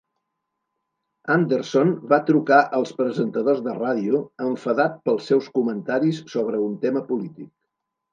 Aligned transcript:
Anderson 1.33 1.91
va 2.13 2.17
trucar 2.29 2.57
els 2.77 2.93
presentadors 3.01 3.61
de 3.67 3.75
ràdio, 3.79 4.21
enfadat 4.47 4.97
pels 5.11 5.29
seus 5.33 5.51
comentaris 5.59 6.23
sobre 6.37 6.63
un 6.71 6.75
tema 6.87 7.05
polític. 7.13 7.47